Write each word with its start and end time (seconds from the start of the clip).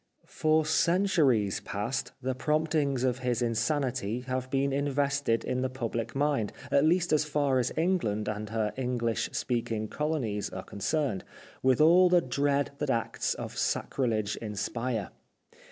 For 0.25 0.65
centuries 0.65 1.59
past 1.59 2.11
the 2.23 2.33
promptings 2.33 3.03
of 3.03 3.19
his 3.19 3.43
insanity 3.43 4.21
have 4.21 4.49
been 4.49 4.73
invested 4.73 5.43
in 5.43 5.61
the 5.61 5.69
public 5.69 6.15
mind, 6.15 6.51
at 6.71 6.83
least 6.85 7.13
as 7.13 7.23
far 7.23 7.59
as 7.59 7.71
England 7.77 8.27
and 8.27 8.49
her 8.49 8.73
English 8.77 9.29
speak 9.33 9.71
ing 9.71 9.89
colonies 9.89 10.49
are 10.49 10.63
concerned, 10.63 11.23
with 11.61 11.79
all 11.79 12.09
the 12.09 12.19
dread 12.19 12.71
that 12.79 12.89
acts 12.89 13.35
of 13.35 13.55
sacrilege 13.55 14.37
inspire. 14.37 15.11